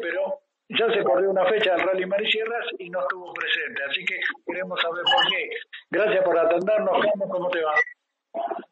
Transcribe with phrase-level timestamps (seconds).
[0.00, 4.18] pero ya se corrió una fecha del Rally Marisierras y no estuvo presente, así que
[4.46, 5.48] queremos saber por qué.
[5.90, 7.74] Gracias por atendernos, Carlos, ¿cómo te va?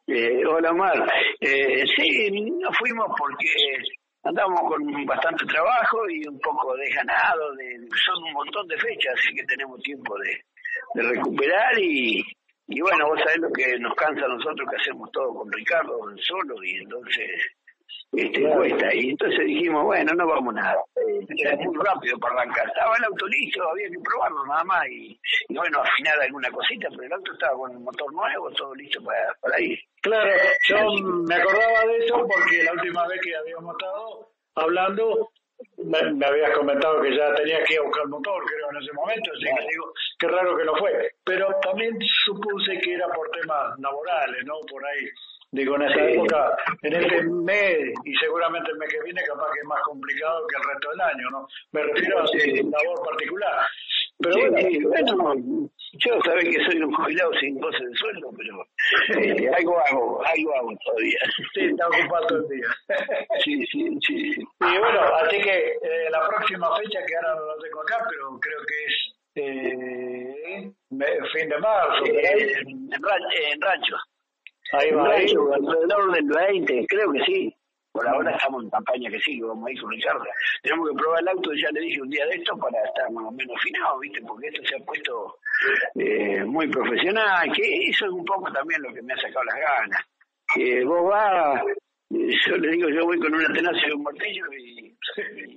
[0.07, 1.07] Eh, hola, Mar.
[1.41, 3.47] Eh, sí, no fuimos porque
[4.25, 9.35] andamos con bastante trabajo y un poco desganado, de, son un montón de fechas, así
[9.35, 10.41] que tenemos tiempo de,
[10.95, 12.23] de recuperar y,
[12.69, 15.99] y bueno, vos sabés lo que nos cansa a nosotros que hacemos todo con Ricardo
[16.19, 17.29] solo y entonces
[18.13, 18.95] este, cuesta.
[18.95, 20.77] Y entonces dijimos, bueno, no vamos nada.
[21.37, 22.67] Era muy rápido para arrancar.
[22.69, 26.89] Estaba el auto listo, había que probarlo nada más y, y bueno, afinar alguna cosita,
[26.91, 29.79] pero el auto estaba con el motor nuevo, todo listo para, para ir.
[30.03, 30.31] Claro,
[30.69, 30.77] yo
[31.27, 35.31] me acordaba de eso porque la última vez que habíamos estado hablando,
[35.79, 38.83] me, me habías comentado que ya tenía que ir a buscar el motor, creo, en
[38.83, 41.11] ese momento, así que digo, qué raro que no fue.
[41.25, 44.55] Pero también supuse que era por temas laborales, ¿no?
[44.69, 45.07] Por ahí.
[45.55, 46.13] Digo, en esa Sí.
[46.15, 50.47] época, en este mes y seguramente el mes que viene, capaz que es más complicado
[50.47, 51.47] que el resto del año, ¿no?
[51.73, 53.67] Me refiero a su labor particular.
[54.19, 54.41] Pero Sí,
[54.85, 58.65] bueno, yo sabés que soy un jubilado sin goce de sueldo, pero
[59.21, 61.19] eh, algo hago, algo hago todavía.
[61.53, 62.69] sí, está ocupado todo el día.
[63.45, 64.15] Sí, sí, sí.
[64.41, 68.39] Y bueno, así que eh, la próxima fecha, que ahora no lo tengo acá, pero
[68.41, 70.73] creo que es eh,
[71.33, 72.05] fin de marzo.
[72.07, 73.97] Eh, en, en rancho.
[74.73, 75.27] Ahí va, ahí.
[75.27, 77.55] alrededor del 20, creo que sí.
[77.93, 80.25] Por ahora estamos en campaña que sí, ir con Ricardo.
[80.63, 83.27] Tenemos que probar el auto, ya le dije un día de esto, para estar más
[83.27, 84.23] o menos afinado, ¿viste?
[84.23, 85.37] Porque esto se ha puesto
[85.97, 89.57] eh, muy profesional, que eso es un poco también lo que me ha sacado las
[89.57, 90.01] ganas.
[90.55, 94.45] Que vos vas, eh, yo le digo, yo voy con una tenacia y un martillo
[94.59, 94.97] y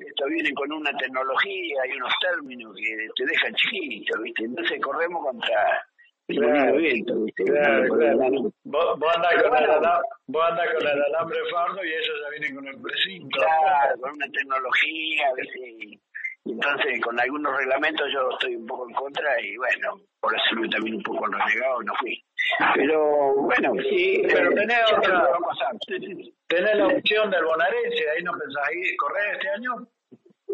[0.06, 4.44] esto viene con una tecnología y unos términos que te dejan chiquito, ¿viste?
[4.44, 5.86] Entonces corremos contra
[6.28, 6.78] Claro.
[7.36, 8.52] Claro, claro.
[8.64, 9.68] Vos, vos andás con el
[10.76, 13.40] con alambre fardo y ellos ya vienen con el precinto.
[13.40, 15.28] Claro, con una tecnología,
[16.46, 20.96] entonces con algunos reglamentos yo estoy un poco en contra y bueno, por eso también
[20.96, 22.24] un poco renegado no fui.
[22.76, 25.30] Pero bueno, sí, Pero eh, tenés ya otra-.
[26.48, 29.72] Tenés la opción del bonaerense, ahí no pensás ir correr este año.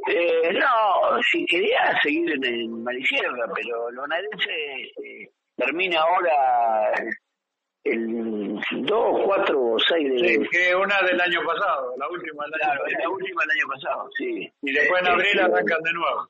[0.08, 4.52] Eh, no, si quería seguir en el Marisierra, pero el bonaerense
[5.04, 5.21] eh,
[5.66, 6.92] termina ahora
[7.84, 10.20] el 2, 4 o 6 de...
[10.20, 13.14] Sí, que una del año pasado, la última del año Claro, es la pasado.
[13.14, 14.54] última del año pasado, sí.
[14.62, 16.30] Y después en abril arrancan de nuevo.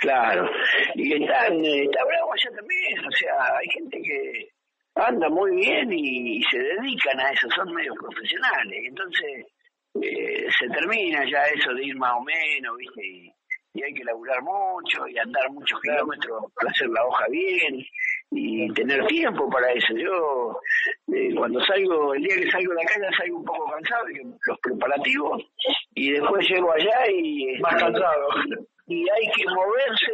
[0.00, 0.50] Claro,
[0.96, 4.48] y están, está bravo allá también, o sea, hay gente que
[4.96, 9.46] anda muy bien y, se dedican a eso, son medios profesionales, entonces
[10.02, 13.06] eh, se termina ya eso de ir más o menos, ¿viste?
[13.06, 13.32] Y,
[13.74, 17.86] y hay que laburar mucho y andar muchos kilómetros para hacer la hoja bien
[18.30, 19.94] y tener tiempo para eso.
[19.96, 20.58] Yo
[21.14, 24.24] eh, cuando salgo, el día que salgo de la casa salgo un poco cansado de
[24.46, 25.42] los preparativos
[25.94, 27.58] y después llego allá y...
[27.60, 28.28] Más cansado.
[28.86, 30.12] y hay que moverse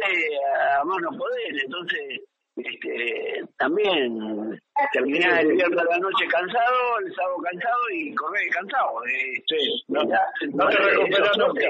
[0.79, 2.21] a más no poder, entonces
[2.55, 4.59] este, también
[4.91, 9.05] terminar el viernes a la noche cansado, el sábado cansado y correr cansado.
[9.05, 10.21] Eh, Sí, no, ya,
[10.53, 11.67] no te recuperas nunca.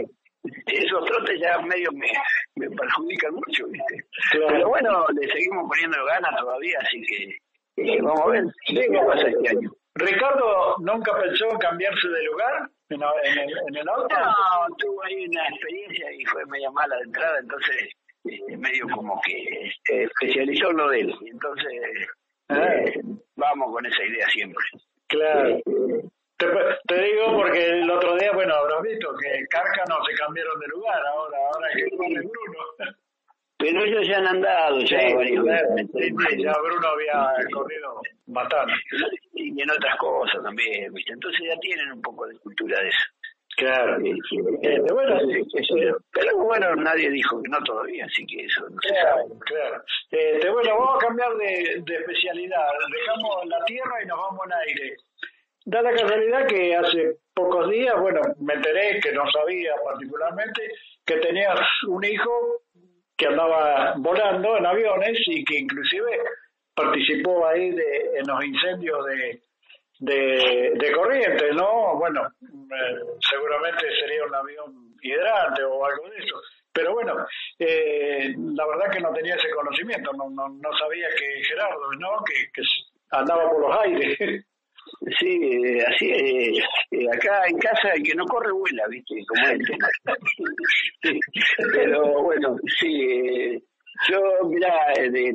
[0.67, 2.11] Esos trotes ya medio me,
[2.55, 3.95] me perjudican mucho, ¿viste?
[4.31, 4.47] Claro.
[4.49, 7.37] Pero bueno, le seguimos poniendo ganas todavía, así que
[7.77, 9.71] eh, vamos a ver qué pasa este año.
[9.95, 14.15] Ricardo nunca pensó en cambiarse de lugar en, en el, en el auto.
[14.19, 17.89] No, tuve ahí una experiencia y fue media mala de entrada, entonces
[18.25, 21.15] eh, medio como que eh, especializó en lo de él.
[21.31, 21.73] Entonces,
[22.49, 23.01] eh,
[23.35, 24.65] vamos con esa idea siempre.
[25.07, 25.59] Claro.
[26.87, 30.67] Te, te digo porque el otro día, bueno, habrás visto que Cárcano se cambiaron de
[30.67, 32.21] lugar ahora, ahora que Bruno.
[33.57, 35.87] Pero ellos ya han andado ya Sí, varias veces.
[35.93, 38.73] sí, sí, ya Bruno había corrido bastante.
[39.35, 41.13] Y en otras cosas también, ¿viste?
[41.13, 43.03] Entonces ya tienen un poco de cultura de eso.
[43.55, 43.97] Claro.
[44.03, 45.95] Eh, sí, Eh, bueno, sé yo.
[46.11, 49.23] pero bueno, nadie dijo que no todavía, así que eso no se sabe.
[49.45, 49.81] claro.
[50.09, 52.67] Este, bueno, vamos a cambiar de, de especialidad.
[52.91, 54.97] Dejamos la tierra y nos vamos al aire.
[55.65, 60.69] Da la casualidad que hace pocos días, bueno, me enteré que no sabía particularmente
[61.05, 62.61] que tenías un hijo
[63.15, 66.19] que andaba volando en aviones y que inclusive
[66.75, 69.41] participó ahí de, en los incendios de,
[69.99, 71.95] de, Corrientes, ¿no?
[71.97, 72.99] Bueno, eh,
[73.29, 76.41] seguramente sería un avión hidrante o algo de eso.
[76.73, 77.25] Pero bueno,
[77.59, 82.23] eh, la verdad que no tenía ese conocimiento, no, no, no sabía que Gerardo, ¿no?
[82.25, 82.61] Que, que
[83.11, 84.45] andaba por los aires.
[85.19, 86.63] Sí, eh, así es.
[86.91, 89.15] Eh, acá en casa el que no corre vuela, ¿viste?
[89.27, 89.61] Como él.
[91.73, 93.61] Pero bueno, sí, eh,
[94.09, 94.19] Yo,
[94.49, 94.73] mira,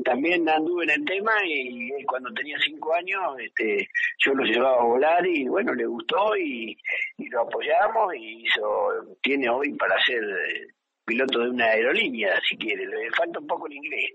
[0.05, 3.87] también anduve en el tema y, cuando tenía cinco años, este,
[4.25, 6.77] yo lo llevaba a volar y bueno, le gustó y,
[7.31, 10.23] lo apoyamos y hizo, tiene hoy para ser
[11.08, 14.10] piloto de una aerolínea, si quiere, le falta un poco el inglés,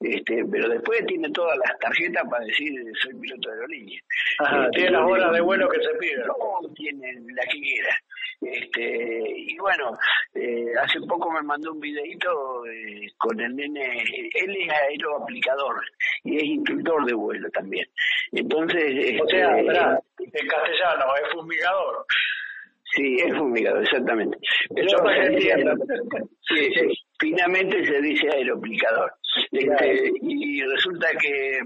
[0.00, 2.72] este, pero después tiene todas las tarjetas para decir
[3.02, 4.00] soy piloto de aerolínea.
[4.38, 6.26] Ajá, tiene las horas de vuelo que se piden.
[6.26, 7.96] No, tiene la que quiera.
[8.40, 9.98] Este, y bueno,
[10.34, 14.02] eh, hace poco me mandó un videito eh, con el nene,
[14.34, 15.82] él es aeroaplicador
[16.24, 17.86] y es instructor de vuelo también.
[18.32, 22.06] Entonces, o sea, este, en castellano, es fumigador.
[22.94, 24.38] Sí, es fumigado, exactamente.
[24.74, 24.88] Pero
[26.48, 26.88] sí, sí,
[27.18, 29.12] finalmente se dice aeroplicador.
[29.52, 31.60] Este, y resulta que,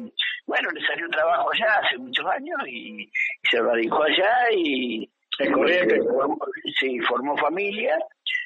[0.47, 3.11] bueno, le salió trabajo allá hace muchos años y,
[3.51, 5.09] se radicó allá y...
[5.53, 5.99] Corriente.
[6.79, 7.99] Sí, formó familia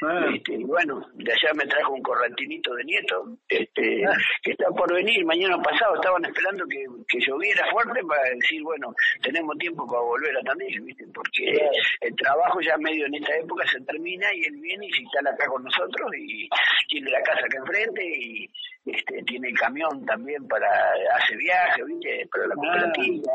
[0.03, 0.27] Ah.
[0.33, 4.17] Este, y bueno, de allá me trajo un correntinito de nieto, este, ah.
[4.43, 8.95] que está por venir, mañana pasado estaban esperando que, que lloviera fuerte para decir, bueno,
[9.23, 11.05] tenemos tiempo para volver a Tandil, ¿viste?
[11.13, 11.59] porque
[12.01, 15.31] el trabajo ya medio en esta época se termina y él viene y se instala
[15.31, 16.49] acá con nosotros y
[16.89, 18.49] tiene la casa acá enfrente y
[18.87, 20.69] este, tiene el camión también para,
[21.17, 22.29] hace viaje, ¿viste?
[22.31, 23.33] Para la ah, cooperativa.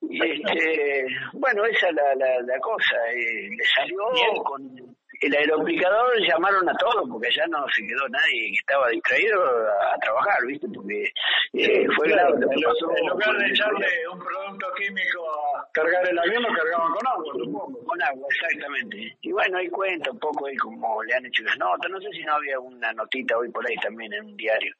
[0.00, 3.98] Y este, bueno, esa es la, la, la cosa, eh, le salió
[4.44, 9.42] con el aeroplicador llamaron a todos porque ya no se quedó nadie que estaba distraído
[9.42, 10.66] a, trabajar, ¿viste?
[10.72, 11.12] Porque
[11.54, 12.34] eh, fue grave.
[12.34, 17.32] En, lugar de echarle un producto químico a cargar el avión, lo cargaban con agua,
[17.32, 17.84] supongo.
[17.84, 19.16] Con agua, exactamente.
[19.22, 21.90] Y bueno, ahí cuenta un poco ahí como le han hecho las notas.
[21.90, 24.74] No sé si no había una notita hoy por ahí también en un diario.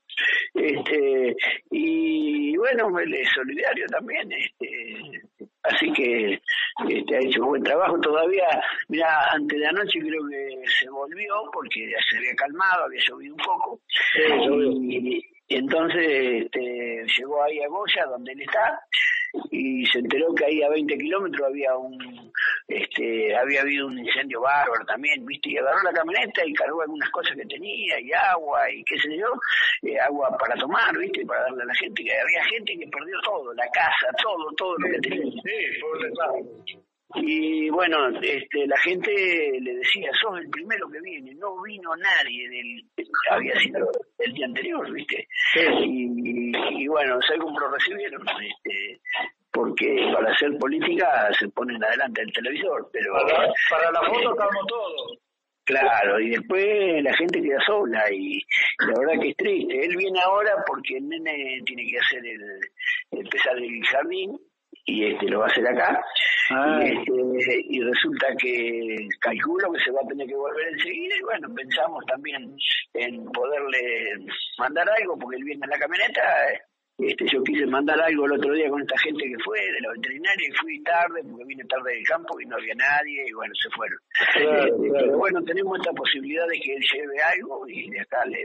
[0.55, 1.37] Este,
[1.71, 4.31] y bueno, es solidario también.
[4.33, 5.23] Este,
[5.63, 6.41] así que
[6.89, 8.47] este, ha hecho buen trabajo todavía.
[8.89, 13.35] Mira, antes de anoche creo que se volvió porque ya se había calmado, había llovido
[13.35, 13.81] un poco.
[14.77, 18.81] y, entonces este, llegó ahí a Goya, donde él está,
[19.51, 22.33] y se enteró que ahí a 20 kilómetros había un
[22.69, 27.11] este había habido un incendio bárbaro también viste y agarró la camioneta y cargó algunas
[27.11, 29.33] cosas que tenía y agua y qué sé yo
[29.83, 33.21] eh, agua para tomar viste para darle a la gente que había gente que perdió
[33.25, 35.25] todo la casa todo todo lo que tenía.
[35.25, 36.79] Sí,
[37.15, 39.11] y bueno, este, la gente
[39.61, 42.85] le decía, sos el primero que viene, no vino nadie del,
[43.31, 45.27] había sido el día anterior, ¿viste?
[45.87, 49.01] Y, y, bueno, sé cómo lo recibieron, este,
[49.53, 53.13] porque para hacer política se ponen adelante el televisor, pero...
[53.13, 55.19] Para, la foto estamos todos.
[55.69, 58.41] Claro, y después la gente queda sola y
[58.87, 59.85] la verdad que es triste.
[59.85, 62.41] Él viene ahora porque el nene tiene que hacer el,
[63.11, 64.39] empezar el jardín
[64.87, 66.03] y este lo va a hacer acá.
[66.51, 66.81] Ah.
[66.83, 71.23] Y, este, y resulta que calculo que se va a tener que volver enseguida y
[71.23, 72.57] bueno, pensamos también
[72.95, 74.25] en poderle
[74.59, 76.23] mandar algo porque él viene en la camioneta.
[76.99, 79.93] Este, yo quise mandar algo el otro día con esta gente que fue de la
[79.93, 83.55] veterinaria y fui tarde porque vine tarde del campo y no había nadie y bueno,
[83.55, 83.99] se fueron.
[84.35, 88.45] Este, pero bueno, tenemos esta posibilidad de que él lleve algo y de acá le,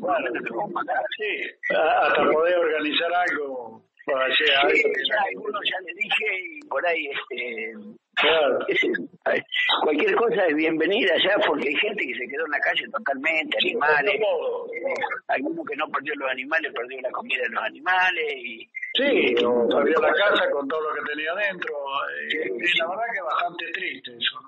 [0.00, 1.04] bueno, mandar.
[1.18, 7.72] Sí, hasta poder organizar algo sí, ya, algunos ya le dije y por ahí este
[8.14, 8.58] claro.
[9.82, 13.56] cualquier cosa es bienvenida ya porque hay gente que se quedó en la calle totalmente,
[13.62, 14.94] animales, eh,
[15.28, 20.00] alguno que no perdió los animales, perdió la comida de los animales y Sí, perdió
[20.00, 21.74] la casa con todo lo que tenía dentro.
[22.30, 24.38] Eh, la verdad que es bastante triste eso.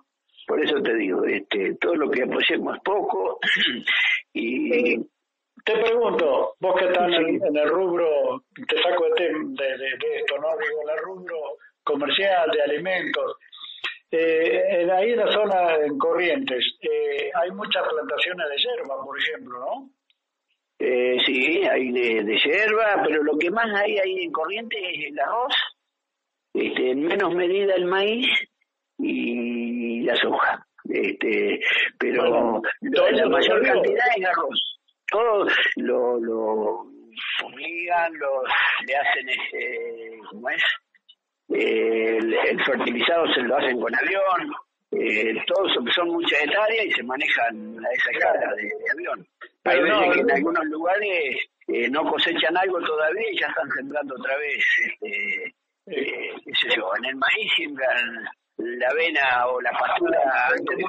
[0.46, 3.38] Por eso te digo, este, todo lo que apoyemos es poco
[4.34, 4.96] y
[5.64, 10.48] te pregunto, vos que estás en, el rubro, te saco de, de, esto, ¿no?
[10.58, 11.36] Digo, el rubro
[11.82, 13.36] comercial, de alimentos.
[14.10, 19.58] Eh, ahí en la zona, en Corrientes, eh, hay muchas plantaciones de hierba, por ejemplo,
[19.58, 19.90] ¿no?
[20.78, 25.06] Eh, sí, hay de, de hierba, pero lo que más hay ahí en Corrientes es
[25.10, 25.54] el arroz,
[26.52, 28.26] este, en menos medida el maíz
[28.98, 30.66] y la soja.
[30.86, 31.58] Este,
[31.98, 34.73] pero la mayor cantidad es arroz
[35.14, 36.86] todo lo, lo
[37.38, 38.42] fumigan, lo,
[38.84, 40.62] le hacen ese, ¿cómo es?
[41.50, 44.52] el, fertilizado se lo hacen con avión,
[44.90, 49.26] eh, todo eso que son muchas hectáreas y se manejan a esa escala de, avión.
[49.64, 51.36] Hay veces que en algunos lugares
[51.68, 55.44] eh, no cosechan algo todavía y ya están sembrando otra vez, este,
[55.86, 58.24] eh, qué sé yo, en el maíz siembran
[58.56, 60.84] la avena o la pastura antes de.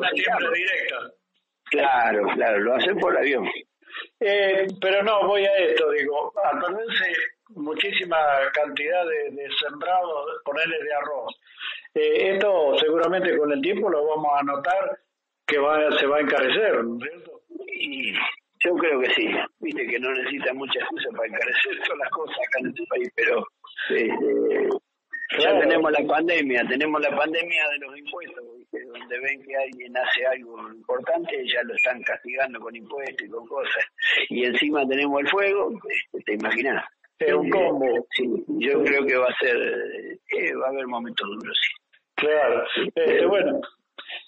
[1.65, 3.45] Claro, claro, lo hacen por avión.
[4.19, 7.13] Eh, pero no, voy a esto, digo, al perderse
[7.49, 8.17] muchísima
[8.53, 11.35] cantidad de, de sembrados, ponerle de arroz,
[11.95, 14.99] eh, esto seguramente con el tiempo lo vamos a notar
[15.47, 17.41] que va, se va a encarecer, ¿no es cierto?
[17.67, 18.13] Y
[18.59, 19.29] yo creo que sí.
[19.59, 23.11] Viste que no necesita mucha excusa para encarecer todas las cosas acá en este país,
[23.15, 23.47] pero
[23.89, 24.69] este,
[25.39, 28.43] ya tenemos la pandemia, tenemos la pandemia de los impuestos,
[29.15, 33.45] donde ven que alguien hace algo importante, ya lo están castigando con impuestos y con
[33.47, 33.85] cosas.
[34.29, 35.71] Y encima tenemos el fuego,
[36.13, 36.85] este, te imaginas.
[37.19, 38.07] Es un combo.
[38.11, 38.25] Sí,
[38.59, 41.73] yo creo que va a ser, eh, va a haber momentos duros, sí.
[42.15, 42.65] Claro.
[42.95, 43.61] Este, bueno,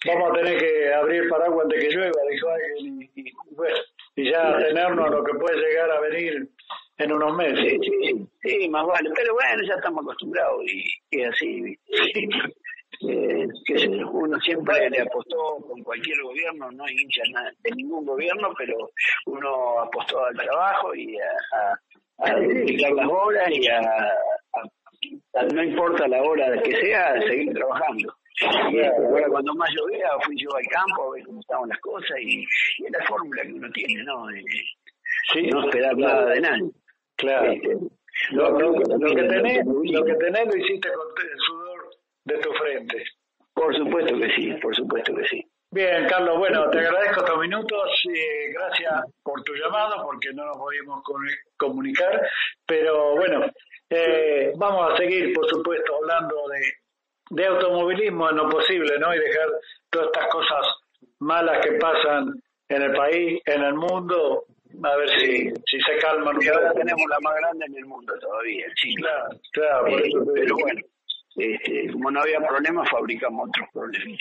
[0.05, 3.75] vamos a tener que abrir paraguas antes que llueva, dijo alguien, y, y, bueno,
[4.15, 6.49] y ya tenernos a lo que puede llegar a venir
[6.97, 7.77] en unos meses.
[7.81, 11.77] Sí, sí, más vale, pero bueno, ya estamos acostumbrados y, es así.
[13.01, 17.21] Eh, que uno siempre le apostó con cualquier gobierno, no hay hincha
[17.63, 18.75] de ningún gobierno, pero
[19.27, 26.07] uno apostó al trabajo y a, a, dedicar las horas y a, a, no importa
[26.07, 28.13] la hora que sea, seguir trabajando.
[28.71, 32.17] Y ahora cuando más llovía fui yo al campo a ver cómo estaban las cosas
[32.19, 34.25] y, y es la fórmula que uno tiene, ¿no?
[34.27, 34.43] De,
[35.51, 36.71] no esperar nada de nadie.
[37.15, 37.51] Claro.
[37.51, 37.77] Este,
[38.31, 41.07] lo, lo, lo, que tenés, lo que tenés lo hiciste con
[42.27, 43.03] de tu frente.
[43.53, 45.45] Por supuesto que sí, por supuesto que sí.
[45.71, 48.03] Bien, Carlos, bueno, te agradezco estos minutos.
[48.13, 51.01] Eh, gracias por tu llamado, porque no nos podíamos
[51.57, 52.21] comunicar.
[52.65, 53.45] Pero bueno,
[53.89, 56.61] eh, vamos a seguir, por supuesto, hablando de,
[57.31, 59.13] de automovilismo en lo posible, ¿no?
[59.13, 59.47] Y dejar
[59.89, 60.67] todas estas cosas
[61.19, 62.33] malas que pasan
[62.69, 64.45] en el país, en el mundo,
[64.83, 66.37] a ver si, si se calman.
[66.41, 68.93] Y ahora tenemos la más grande en el mundo todavía, sí.
[68.95, 70.81] Claro, claro, por eh, eso pero bueno,
[71.37, 74.17] este, como no había problemas, fabricamos otros problemas.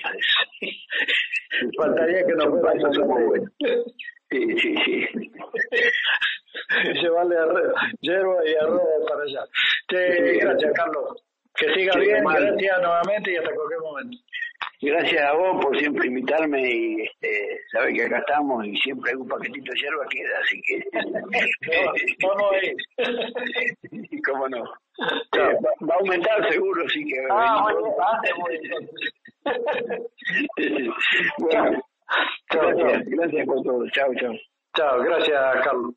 [1.77, 3.51] Faltaría que nos fuera somos buenos.
[4.31, 5.09] Sí, sí, sí.
[7.01, 7.37] Llevarle
[8.01, 9.47] hierba y arroz para allá.
[9.89, 9.97] Sí,
[10.41, 11.23] gracias, Carlos.
[11.55, 14.19] Que siga bien, gracias nuevamente y hasta cualquier momento.
[14.83, 19.17] Gracias a vos por siempre invitarme y este, sabes que acá estamos y siempre hay
[19.17, 20.85] un paquetito de hierba queda, así que...
[24.11, 24.65] Y cómo no.
[25.37, 27.17] Eh, va, a aumentar seguro, así que...
[27.31, 27.95] Ah, bueno,
[31.39, 31.83] bueno,
[32.51, 33.91] gracias, gracias por todo.
[33.91, 34.35] Chao, chao.
[34.75, 35.95] Chao, gracias, Carlos.